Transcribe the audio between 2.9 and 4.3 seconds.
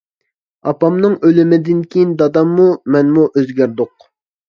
مەنمۇ ئۆزگەردۇق.